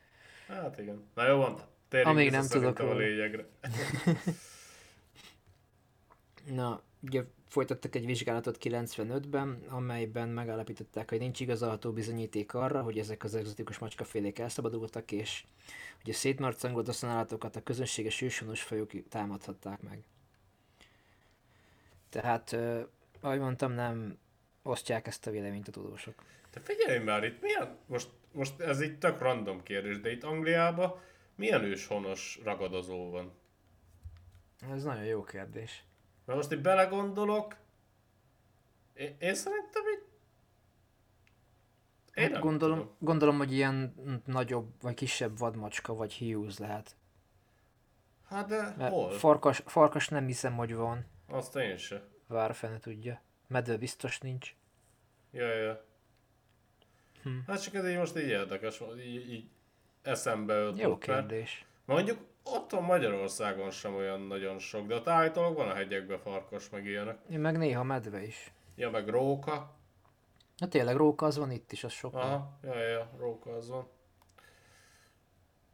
Hát 0.48 0.78
igen. 0.78 1.10
Na 1.14 1.26
jó 1.26 1.36
van, 1.36 1.60
térjünk 1.88 2.16
Amíg 2.16 2.30
nem 2.30 2.46
tudok 2.46 2.78
a 2.78 2.94
lényegre. 2.94 3.46
Na, 6.60 6.82
ugye 7.00 7.22
folytattak 7.50 7.94
egy 7.94 8.06
vizsgálatot 8.06 8.58
95-ben, 8.60 9.64
amelyben 9.68 10.28
megállapították, 10.28 11.08
hogy 11.08 11.18
nincs 11.18 11.40
igazolható 11.40 11.92
bizonyíték 11.92 12.54
arra, 12.54 12.82
hogy 12.82 12.98
ezek 12.98 13.24
az 13.24 13.34
egzotikus 13.34 13.78
macskafélék 13.78 14.38
elszabadultak, 14.38 15.12
és 15.12 15.44
hogy 16.02 16.10
a 16.10 16.14
szétmarcangolt 16.14 16.86
használatokat 16.86 17.56
a 17.56 17.62
közönséges 17.62 18.20
őshonos 18.20 18.62
fajok 18.62 18.90
támadhatták 19.08 19.80
meg. 19.82 20.02
Tehát, 22.08 22.52
ö, 22.52 22.80
ahogy 23.20 23.38
mondtam, 23.38 23.72
nem 23.72 24.18
osztják 24.62 25.06
ezt 25.06 25.26
a 25.26 25.30
véleményt 25.30 25.68
a 25.68 25.70
tudósok. 25.70 26.14
Te 26.50 26.60
figyelj 26.60 26.98
már, 26.98 27.24
itt 27.24 27.40
milyen, 27.40 27.76
most, 27.86 28.08
most 28.32 28.60
ez 28.60 28.80
egy 28.80 28.98
tök 28.98 29.18
random 29.18 29.62
kérdés, 29.62 30.00
de 30.00 30.10
itt 30.10 30.24
Angliában 30.24 31.00
milyen 31.34 31.64
őshonos 31.64 32.40
ragadozó 32.44 33.10
van? 33.10 33.32
Ez 34.70 34.82
nagyon 34.82 35.04
jó 35.04 35.24
kérdés. 35.24 35.84
Mert 36.30 36.42
most 36.42 36.52
itt 36.54 36.60
belegondolok, 36.64 37.56
én, 38.94 39.16
én 39.18 39.34
szerintem 39.34 39.82
itt... 39.94 40.08
Én 42.14 42.32
Hát 42.32 42.42
gondolom, 42.42 42.78
tudom. 42.78 42.94
gondolom, 42.98 43.36
hogy 43.38 43.52
ilyen 43.52 43.94
nagyobb 44.26 44.72
vagy 44.80 44.94
kisebb 44.94 45.38
vadmacska 45.38 45.94
vagy 45.94 46.12
hiúz 46.12 46.58
lehet. 46.58 46.96
Hát 48.28 48.48
de 48.48 48.74
Mert 48.76 48.92
hol? 48.92 49.10
farkas, 49.10 49.62
farkas 49.66 50.08
nem 50.08 50.26
hiszem, 50.26 50.56
hogy 50.56 50.74
van. 50.74 51.06
Azt 51.28 51.56
én 51.56 51.76
se. 51.76 52.02
Vár 52.26 52.54
fene 52.54 52.78
tudja. 52.78 53.20
Medve 53.46 53.76
biztos 53.76 54.18
nincs. 54.18 54.54
Ja, 55.30 55.54
ja. 55.54 55.84
Hm. 57.22 57.38
Hát 57.46 57.62
csak 57.62 57.74
ez 57.74 57.88
így 57.88 57.96
most 57.98 58.16
így 58.16 58.28
érdekes, 58.28 58.82
így, 58.98 59.30
így 59.30 59.50
eszembe 60.02 60.54
Jó 60.54 60.60
ötlött. 60.66 60.86
mert 60.88 61.00
kérdés. 61.00 61.64
Mondjuk 61.84 62.18
otthon 62.44 62.82
Magyarországon 62.82 63.70
sem 63.70 63.94
olyan 63.94 64.20
nagyon 64.20 64.58
sok, 64.58 64.86
de 64.86 64.94
ott 64.94 65.06
állítólag 65.06 65.56
van 65.56 65.68
a 65.68 65.74
hegyekben 65.74 66.18
farkas, 66.18 66.70
meg 66.70 66.86
ilyenek. 66.86 67.28
Meg 67.28 67.58
néha 67.58 67.82
medve 67.82 68.22
is. 68.22 68.52
Ja, 68.74 68.90
meg 68.90 69.08
róka. 69.08 69.74
Na 70.56 70.68
tényleg 70.68 70.96
róka 70.96 71.26
az 71.26 71.36
van 71.36 71.50
itt 71.50 71.72
is, 71.72 71.84
az 71.84 71.92
sok. 71.92 72.14
Aha, 72.14 72.58
ja, 72.62 72.78
ja, 72.78 73.10
róka 73.18 73.54
az 73.54 73.68
van. 73.68 73.88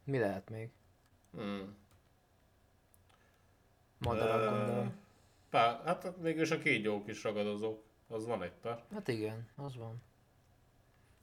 Mi 0.05 0.19
lehet 0.19 0.51
még? 0.51 0.71
Hmm. 1.33 1.77
Madarak 3.99 4.41
Ö, 4.41 4.57
gondolom. 4.57 4.95
Pár, 5.51 5.81
hát 5.85 6.13
végülis 6.21 6.51
a 6.51 6.59
kígyók 6.59 7.09
is 7.09 7.23
ragadozók. 7.23 7.85
Az 8.09 8.27
van 8.27 8.43
egy 8.43 8.53
pár. 8.61 8.85
Hát 8.93 9.09
igen, 9.09 9.49
az 9.57 9.77
van. 9.77 10.03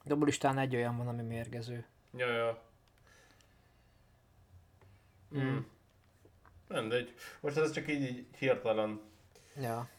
De 0.03 0.13
abból 0.13 0.27
is 0.27 0.37
talán 0.37 0.57
egy 0.57 0.75
olyan 0.75 0.97
van, 0.97 1.07
ami 1.07 1.21
mérgező. 1.21 1.85
Ja, 2.15 2.27
ja. 2.27 2.61
Hmm. 5.33 5.65
Mindegy. 6.67 7.13
Most 7.39 7.57
ez 7.57 7.71
csak 7.71 7.89
így, 7.89 8.01
így 8.01 8.25
hirtelen. 8.37 8.99
Ja. 9.61 9.89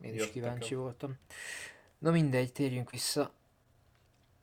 Én 0.00 0.14
is 0.14 0.30
kíváncsi 0.30 0.74
a- 0.74 0.78
voltam. 0.78 1.14
Na 1.98 2.10
mindegy, 2.10 2.52
térjünk 2.52 2.90
vissza. 2.90 3.30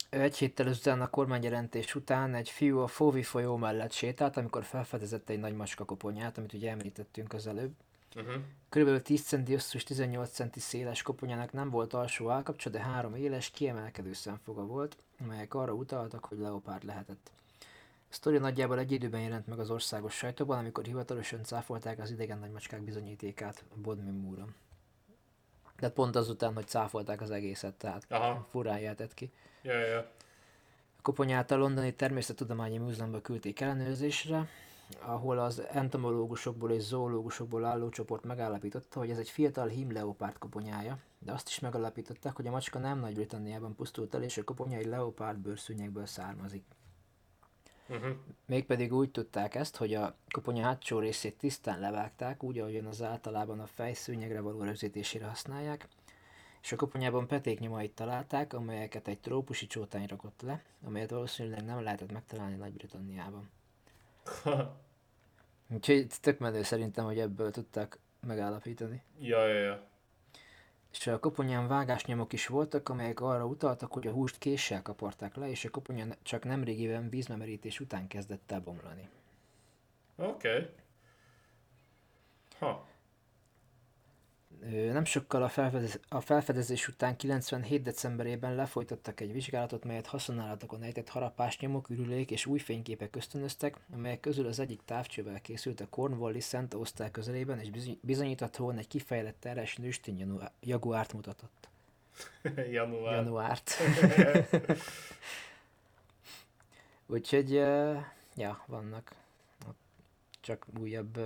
Egy 0.10 0.38
héttel 0.38 0.68
ezután 0.68 1.02
a 1.02 1.10
kormányjelentés 1.10 1.96
után 1.96 2.34
egy 2.34 2.50
fiú 2.50 2.80
a 2.80 2.88
Fóvi 2.88 3.24
folyó 3.24 3.56
mellett 3.56 3.92
sétált, 3.92 4.38
amikor 4.38 4.64
felfedezett 4.64 5.30
egy 5.30 5.40
nagy 5.40 5.56
macska 5.56 5.86
koponyát, 5.86 6.38
amit 6.38 6.54
ugye 6.54 6.70
említettünk 6.72 7.34
az 7.34 7.48
előbb. 7.48 7.74
Uh-huh. 8.16 8.34
Körülbelül 8.70 9.02
10 9.02 9.22
cm 9.24 9.52
hosszú 9.52 9.78
és 9.78 9.84
18 9.84 10.30
cm 10.30 10.60
széles 10.60 11.02
koponyának 11.02 11.52
nem 11.52 11.70
volt 11.70 11.94
alsó 11.94 12.30
állkapcsa, 12.30 12.70
de 12.70 12.80
három 12.80 13.16
éles, 13.16 13.50
kiemelkedő 13.50 14.14
szemfoga 14.14 14.66
volt, 14.66 14.98
amelyek 15.20 15.54
arra 15.54 15.74
utaltak, 15.74 16.26
hogy 16.26 16.38
leopárd 16.38 16.84
lehetett. 16.84 17.32
Sztori 18.14 18.38
nagyjából 18.38 18.80
egy 18.80 18.92
időben 18.92 19.22
jelent 19.22 19.48
meg 19.48 19.60
az 19.60 19.70
országos 19.70 20.14
sajtóban, 20.16 20.58
amikor 20.58 20.86
hivatalosan 20.86 21.44
cáfolták 21.44 22.00
az 22.00 22.12
idegen 22.12 22.40
nagymacskák 22.40 22.82
bizonyítékát 22.82 23.64
Bodmin. 23.76 24.56
Tehát 25.76 25.94
pont 25.96 26.16
azután, 26.16 26.54
hogy 26.54 26.68
cáfolták 26.68 27.22
az 27.22 27.32
egészet, 27.32 27.74
tehát 27.74 28.06
Aha. 28.10 28.48
furán 28.50 28.80
jöhetett 28.80 29.14
ki. 29.14 29.32
Ja, 29.62 29.80
ja. 29.80 29.98
A 30.98 31.02
koponyát 31.02 31.52
a 31.52 31.56
londoni 31.56 31.94
természettudományi 31.96 32.78
múzeumba 32.78 33.22
küldték 33.22 33.62
ellenőrzésre, 33.62 34.48
ahol 35.00 35.40
az 35.40 35.62
entomológusokból 35.72 36.72
és 36.72 36.82
zoológusokból 36.82 37.66
álló 37.66 37.90
csoport 37.90 38.24
megállapította, 38.24 39.00
hogy 39.00 39.10
ez 39.10 39.18
egy 39.18 39.30
fiatal 39.30 39.68
hímleopárd 39.68 40.38
koponyája, 40.38 40.98
de 41.20 41.32
azt 41.32 41.48
is 41.48 41.60
megállapították, 41.60 42.36
hogy 42.36 42.48
a 42.48 42.52
macska 42.52 42.80
nem 42.80 43.00
Nagy-Britanniában 43.00 43.76
pusztult 43.76 44.16
el, 44.16 44.24
és 44.24 44.38
a 44.38 44.44
koponya 44.44 44.78
egy 44.78 44.86
leopárd 44.86 45.38
bőrszűnyekből 45.38 46.06
származik. 46.06 46.64
Uh-huh. 47.88 48.16
Mégpedig 48.46 48.94
úgy 48.94 49.12
tudták 49.12 49.56
ezt, 49.56 49.76
hogy 49.76 49.94
a 49.94 50.16
koponya 50.32 50.64
hátsó 50.64 51.00
részét 51.00 51.38
tisztán 51.38 51.80
levágták, 51.80 52.44
úgy, 52.44 52.60
ahogyan 52.60 52.86
az 52.86 53.02
általában 53.02 53.60
a 53.60 53.66
fejszőnyegre 53.66 54.42
való 54.42 54.64
rögzítésére 54.64 55.26
használják, 55.26 55.88
és 56.62 56.72
a 56.72 56.76
koponyában 56.76 57.28
petéknyomait 57.28 57.96
találták, 57.96 58.54
amelyeket 58.54 59.08
egy 59.08 59.20
trópusi 59.20 59.68
csótány 59.68 60.06
rakott 60.08 60.42
le, 60.42 60.64
amelyet 60.86 61.10
valószínűleg 61.10 61.66
nem 61.66 61.82
lehetett 61.82 62.12
megtalálni 62.12 62.56
Nagy-Britanniában. 62.56 63.50
Úgyhogy 65.74 66.08
tök 66.22 66.40
menő 66.40 66.64
szerintem, 66.64 67.06
hogy 67.06 67.20
ebből 67.20 67.52
tudták 67.52 68.00
megállapítani. 68.20 69.02
ja, 69.20 69.48
ja, 69.48 69.60
ja. 69.60 69.92
És 70.94 71.08
a 71.08 71.20
koponyán 71.20 71.68
vágásnyomok 71.68 72.34
is 72.34 72.48
voltak, 72.48 72.90
amelyek 72.90 73.22
arra 73.22 73.46
utaltak, 73.46 73.94
hogy 73.94 74.08
a 74.08 74.12
húst 74.12 74.38
késsel 74.38 74.82
kaparták 74.82 75.36
le, 75.36 75.50
és 75.50 75.66
a 75.66 75.70
koponya 75.70 76.06
csak 76.22 76.44
nemrégiben 76.44 77.10
vízmemerítés 77.10 77.80
után 77.80 78.08
kezdett 78.08 78.52
el. 78.52 79.10
Oké. 80.16 80.48
Okay. 80.48 80.70
Ha. 82.60 82.88
Nem 84.92 85.06
sokkal 85.06 85.44
a, 85.44 85.50
felfedez, 85.50 86.00
a 86.10 86.22
felfedezés 86.22 86.88
után 86.88 87.16
97. 87.16 87.82
decemberében 87.82 88.56
lefolytattak 88.56 89.20
egy 89.20 89.32
vizsgálatot, 89.32 89.84
melyet 89.84 90.08
haszonállatokon 90.08 90.84
ejtett 90.84 91.10
harapásnyomok, 91.10 91.90
ürülék 91.90 92.32
és 92.32 92.46
új 92.46 92.60
fényképek 92.60 93.16
ösztönöztek, 93.16 93.76
amelyek 93.94 94.20
közül 94.20 94.48
az 94.48 94.60
egyik 94.60 94.82
távcsővel 94.86 95.42
készült 95.42 95.80
a 95.80 95.88
Cornwalli 95.90 96.40
Szent 96.40 96.74
Osztály 96.74 97.12
közelében, 97.12 97.60
és 97.60 97.70
bizony- 97.70 98.00
bizonyíthatóan 98.02 98.78
egy 98.78 98.88
kifejlett 98.88 99.40
terhes 99.40 99.76
nőstény 99.76 100.40
jaguárt 100.60 101.14
mutatott. 101.14 101.70
Január. 102.72 103.14
Januárt. 103.16 103.72
Úgyhogy, 107.06 107.52
ja, 108.36 108.64
vannak 108.66 109.16
csak 110.44 110.66
újabb 110.80 111.20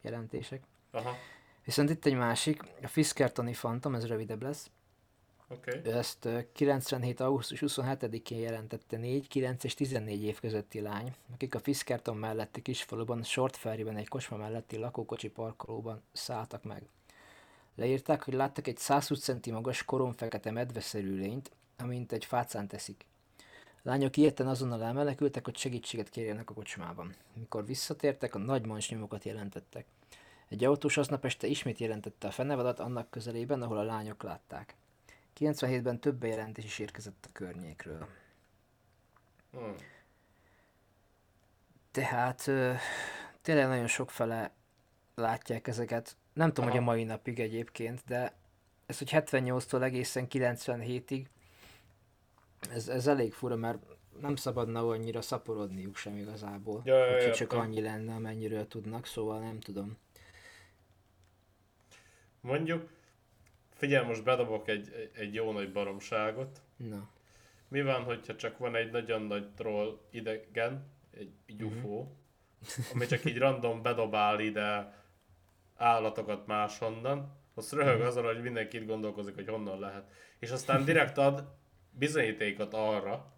jelentések. 0.00 0.62
Aha. 0.90 1.16
Viszont 1.68 1.90
itt 1.90 2.04
egy 2.04 2.14
másik, 2.14 2.62
a 2.82 2.86
Fiskertoni 2.86 3.52
Phantom, 3.52 3.94
ez 3.94 4.06
rövidebb 4.06 4.42
lesz. 4.42 4.70
Okay. 5.48 5.80
Ő 5.84 5.96
ezt 5.96 6.24
ö, 6.24 6.38
97. 6.52 7.20
augusztus 7.20 7.62
27-én 7.66 8.38
jelentette 8.38 8.96
4, 8.96 9.28
9 9.28 9.64
és 9.64 9.74
14 9.74 10.22
év 10.22 10.40
közötti 10.40 10.80
lány, 10.80 11.14
akik 11.32 11.54
a 11.54 11.58
Fiskerton 11.58 12.16
melletti 12.16 12.62
kisfaluban, 12.62 13.22
Short 13.22 13.56
Ferryben 13.56 13.96
egy 13.96 14.08
kocsma 14.08 14.36
melletti 14.36 14.76
lakókocsi 14.76 15.28
parkolóban 15.28 16.02
szálltak 16.12 16.62
meg. 16.62 16.82
Leírták, 17.74 18.22
hogy 18.22 18.34
láttak 18.34 18.66
egy 18.66 18.78
120 18.78 19.22
cm 19.22 19.52
magas 19.52 19.84
koronfekete 19.84 20.50
medveszerű 20.50 21.16
lényt, 21.16 21.50
amint 21.76 22.12
egy 22.12 22.24
fácán 22.24 22.68
teszik. 22.68 23.04
Lányok 23.82 24.16
ilyetten 24.16 24.48
azonnal 24.48 24.82
elmenekültek, 24.82 25.44
hogy 25.44 25.56
segítséget 25.56 26.08
kérjenek 26.08 26.50
a 26.50 26.54
kocsmában. 26.54 27.14
Mikor 27.34 27.66
visszatértek, 27.66 28.34
a 28.34 28.38
nagy 28.38 28.86
nyomokat 28.88 29.24
jelentettek. 29.24 29.86
Egy 30.48 30.64
autós 30.64 30.96
aznap 30.96 31.24
este 31.24 31.46
ismét 31.46 31.78
jelentette 31.78 32.26
a 32.26 32.30
fenevadat 32.30 32.80
annak 32.80 33.10
közelében, 33.10 33.62
ahol 33.62 33.78
a 33.78 33.82
lányok 33.82 34.22
látták. 34.22 34.74
97-ben 35.38 36.00
több 36.00 36.14
bejelentés 36.14 36.64
is 36.64 36.78
érkezett 36.78 37.24
a 37.28 37.32
környékről. 37.32 38.06
Hmm. 39.50 39.74
Tehát 41.90 42.46
ö, 42.46 42.72
tényleg 43.42 43.66
nagyon 43.66 43.86
sokfele 43.86 44.52
látják 45.14 45.66
ezeket. 45.66 46.16
Nem 46.32 46.48
tudom, 46.48 46.64
Aha. 46.64 46.78
hogy 46.78 46.86
a 46.86 46.90
mai 46.90 47.04
napig 47.04 47.40
egyébként, 47.40 48.02
de 48.06 48.36
ez, 48.86 48.98
hogy 48.98 49.08
78-tól 49.12 49.82
egészen 49.82 50.26
97-ig, 50.30 51.26
ez, 52.70 52.88
ez 52.88 53.06
elég 53.06 53.32
fura, 53.32 53.56
mert 53.56 53.78
nem 54.20 54.36
szabadna 54.36 54.88
annyira 54.88 55.22
szaporodniuk 55.22 55.96
sem 55.96 56.16
igazából. 56.16 56.82
Ja, 56.84 56.96
ja, 56.96 57.12
hogyha 57.12 57.32
csak 57.32 57.52
értem. 57.52 57.58
annyi 57.58 57.80
lenne, 57.80 58.14
amennyiről 58.14 58.68
tudnak, 58.68 59.06
szóval 59.06 59.40
nem 59.40 59.60
tudom. 59.60 59.96
Mondjuk, 62.40 62.90
figyelj, 63.74 64.06
most 64.06 64.24
bedobok 64.24 64.68
egy, 64.68 65.10
egy 65.14 65.34
jó 65.34 65.52
nagy 65.52 65.72
baromságot. 65.72 66.60
Na, 66.76 67.08
Mi 67.68 67.82
van, 67.82 68.02
hogyha 68.02 68.36
csak 68.36 68.58
van 68.58 68.74
egy 68.74 68.90
nagyon 68.90 69.22
nagy 69.22 69.48
troll 69.54 70.00
idegen, 70.10 70.86
egy, 71.10 71.32
egy 71.46 71.62
UFO, 71.62 72.06
ami 72.94 73.06
csak 73.06 73.24
így 73.24 73.38
random 73.38 73.82
bedobál 73.82 74.40
ide 74.40 74.96
állatokat 75.76 76.46
máshonnan, 76.46 77.36
azt 77.54 77.72
röhög 77.72 78.00
azon, 78.00 78.24
hogy 78.24 78.42
mindenki 78.42 78.76
itt 78.76 78.86
gondolkozik, 78.86 79.34
hogy 79.34 79.48
honnan 79.48 79.78
lehet. 79.78 80.12
És 80.38 80.50
aztán 80.50 80.84
direkt 80.84 81.18
ad 81.18 81.56
bizonyítékot 81.90 82.74
arra, 82.74 83.32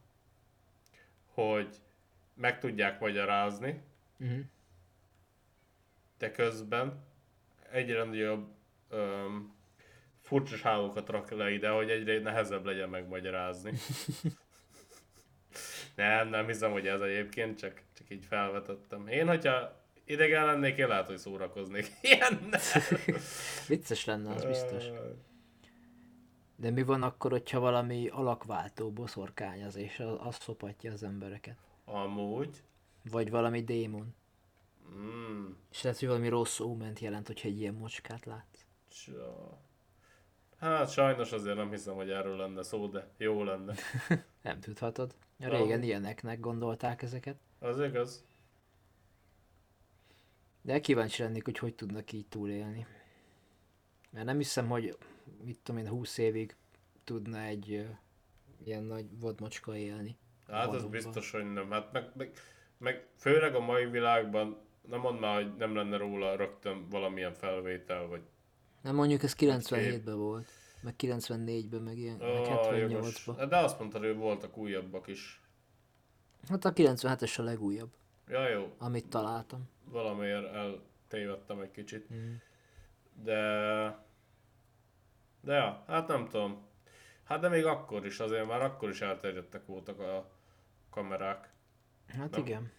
hogy 1.26 1.76
meg 2.34 2.58
tudják 2.58 3.00
magyarázni, 3.00 3.82
uh-huh. 4.18 4.40
de 6.18 6.30
közben 6.30 7.04
egyre 7.70 8.04
nagyobb 8.04 8.48
öm, 8.90 9.54
furcsaságokat 10.20 11.08
rak 11.08 11.30
le 11.30 11.50
ide, 11.50 11.68
hogy 11.68 11.90
egyre 11.90 12.18
nehezebb 12.18 12.64
legyen 12.64 12.88
megmagyarázni. 12.88 13.72
nem, 15.96 16.28
nem 16.28 16.46
hiszem, 16.46 16.72
hogy 16.72 16.86
ez 16.86 17.00
egyébként, 17.00 17.58
csak, 17.58 17.82
csak 17.96 18.10
így 18.10 18.24
felvetettem. 18.24 19.06
Én, 19.06 19.26
hogyha 19.26 19.82
idegen 20.04 20.46
lennék, 20.46 20.76
én 20.76 20.88
lehet, 20.88 21.06
hogy 21.06 21.18
szórakoznék. 21.18 21.86
Ilyen 22.02 22.54
Vicces 23.68 24.04
lenne, 24.04 24.30
az 24.34 24.44
biztos. 24.44 24.84
De 26.56 26.70
mi 26.70 26.82
van 26.82 27.02
akkor, 27.02 27.30
hogyha 27.30 27.60
valami 27.60 28.08
alakváltó 28.08 28.90
boszorkány 28.90 29.64
az, 29.64 29.76
és 29.76 29.98
az, 29.98 30.16
az 30.18 30.36
szopatja 30.40 30.92
az 30.92 31.02
embereket? 31.02 31.56
Amúgy. 31.84 32.62
Vagy 33.10 33.30
valami 33.30 33.62
démon. 33.62 34.14
Mm, 34.94 35.46
És 35.70 35.82
lehet, 35.82 35.98
hogy 35.98 36.08
valami 36.08 36.28
rossz 36.28 36.60
óment 36.60 36.98
jelent, 36.98 37.26
hogyha 37.26 37.48
egy 37.48 37.60
ilyen 37.60 37.74
mocskát 37.74 38.24
látsz. 38.24 38.59
Hát 40.58 40.90
sajnos 40.90 41.32
azért 41.32 41.56
nem 41.56 41.70
hiszem, 41.70 41.94
hogy 41.94 42.10
erről 42.10 42.36
lenne 42.36 42.62
szó, 42.62 42.86
de 42.86 43.08
jó 43.16 43.44
lenne. 43.44 43.74
Nem 44.42 44.60
tudhatod. 44.60 45.14
Régen 45.38 45.82
ilyeneknek 45.82 46.40
gondolták 46.40 47.02
ezeket. 47.02 47.36
Az 47.58 47.80
igaz? 47.80 48.24
De 50.62 50.80
kíváncsi 50.80 51.22
lennék, 51.22 51.44
hogy 51.44 51.58
hogy 51.58 51.74
tudnak 51.74 52.12
így 52.12 52.26
túlélni. 52.26 52.86
Mert 54.10 54.26
nem 54.26 54.36
hiszem, 54.36 54.68
hogy 54.68 54.96
mit 55.42 55.58
tudom 55.62 55.80
én, 55.80 55.88
20 55.88 56.18
évig 56.18 56.56
tudna 57.04 57.38
egy 57.38 57.72
ö, 57.72 57.84
ilyen 58.64 58.82
nagy 58.82 59.18
vadmocska 59.18 59.76
élni. 59.76 60.16
Hát 60.48 60.74
ez 60.74 60.84
biztos, 60.84 61.30
hogy 61.30 61.52
nem. 61.52 61.70
Hát 61.70 61.92
meg, 61.92 62.10
meg, 62.14 62.32
meg 62.78 63.06
főleg 63.16 63.54
a 63.54 63.60
mai 63.60 63.86
világban 63.86 64.56
nem 64.88 65.00
mondd 65.00 65.18
már, 65.18 65.42
hogy 65.42 65.56
nem 65.56 65.74
lenne 65.74 65.96
róla 65.96 66.36
rögtön 66.36 66.88
valamilyen 66.88 67.34
felvétel, 67.34 68.06
vagy... 68.06 68.22
Nem 68.82 68.94
mondjuk 68.94 69.22
ez 69.22 69.34
97-ben 69.38 70.16
volt. 70.18 70.48
Meg 70.82 70.94
94-ben, 70.98 71.80
meg 71.82 71.98
ilyen, 71.98 72.16
meg 72.16 72.28
Ó, 72.28 72.74
jogos. 72.74 73.24
78-ban. 73.26 73.46
De 73.48 73.56
azt 73.56 73.78
mondtad, 73.78 74.02
hogy 74.04 74.16
voltak 74.16 74.56
újabbak 74.56 75.06
is. 75.06 75.40
Hát 76.48 76.64
a 76.64 76.72
97-es 76.72 77.38
a 77.38 77.42
legújabb, 77.42 77.90
Ja, 78.28 78.48
jó. 78.48 78.74
amit 78.78 79.08
találtam. 79.08 79.68
Valamiért 79.84 80.52
eltévedtem 80.54 81.60
egy 81.60 81.70
kicsit. 81.70 82.12
Mm. 82.14 82.34
De... 83.22 83.42
De 85.40 85.54
ja, 85.54 85.84
hát 85.86 86.08
nem 86.08 86.28
tudom. 86.28 86.66
Hát 87.24 87.40
de 87.40 87.48
még 87.48 87.64
akkor 87.64 88.06
is, 88.06 88.18
azért 88.20 88.46
már 88.46 88.62
akkor 88.62 88.88
is 88.88 89.00
elterjedtek 89.00 89.66
voltak 89.66 90.00
a 90.00 90.30
kamerák. 90.90 91.52
Hát 92.08 92.30
Nem? 92.30 92.40
igen. 92.40 92.70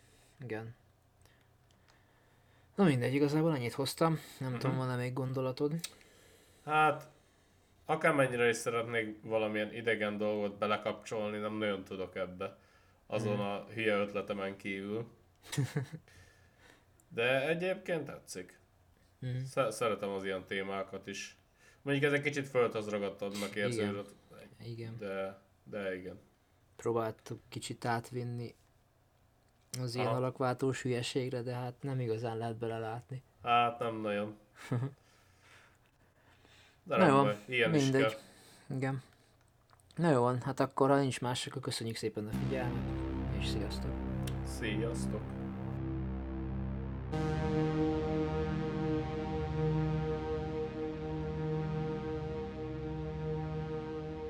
Igen. 0.43 0.75
Na 2.75 2.83
mindegy, 2.83 3.13
igazából 3.13 3.51
annyit 3.51 3.73
hoztam. 3.73 4.19
Nem 4.39 4.57
tudom, 4.57 4.77
van-e 4.77 4.95
még 4.95 5.13
gondolatod? 5.13 5.73
Hát, 6.65 7.09
akármennyire 7.85 8.49
is 8.49 8.55
szeretnék 8.55 9.17
valamilyen 9.23 9.73
idegen 9.73 10.17
dolgot 10.17 10.57
belekapcsolni, 10.57 11.37
nem 11.37 11.53
nagyon 11.53 11.83
tudok 11.83 12.15
ebbe. 12.15 12.57
Azon 13.07 13.39
a 13.39 13.65
hülye 13.73 13.95
ötletemen 13.95 14.57
kívül. 14.57 15.05
De 17.13 17.47
egyébként 17.47 18.05
tetszik. 18.05 18.59
Mhm. 19.19 19.43
Sze- 19.43 19.71
Szeretem 19.71 20.09
az 20.09 20.23
ilyen 20.23 20.45
témákat 20.45 21.07
is. 21.07 21.37
Mondjuk 21.81 22.05
ez 22.05 22.17
egy 22.19 22.23
kicsit 22.23 22.47
földhöz 22.47 22.89
ragadtabbnak 22.89 23.55
érződött, 23.55 24.15
Igen. 24.63 24.97
de, 24.97 25.41
de 25.63 25.95
igen. 25.95 26.19
Próbáltuk 26.75 27.41
kicsit 27.49 27.85
átvinni 27.85 28.55
az 29.79 29.95
ilyen 29.95 30.07
Aha. 30.07 30.15
alakváltós 30.15 30.81
hülyeségre, 30.81 31.41
de 31.41 31.53
hát 31.53 31.73
nem 31.81 31.99
igazán 31.99 32.37
lehet 32.37 32.55
belelátni. 32.55 33.23
Hát 33.43 33.79
nem 33.79 34.01
nagyon. 34.01 34.37
De 36.83 36.97
Na 36.97 37.05
nem 37.05 37.15
jó, 37.15 37.21
baj, 37.23 37.37
ilyen 37.45 37.75
is 37.75 37.81
mindegy. 37.83 38.01
kell. 38.01 38.19
Igen. 38.77 39.01
Na 39.95 40.09
jó 40.11 40.21
van, 40.21 40.41
hát 40.41 40.59
akkor 40.59 40.89
ha 40.89 40.99
nincs 40.99 41.21
más, 41.21 41.47
akkor 41.47 41.61
köszönjük 41.61 41.95
szépen 41.95 42.27
a 42.27 42.31
figyelmet, 42.31 42.83
és 43.39 43.47
sziasztok! 43.47 43.91
Sziasztok! 44.59 45.21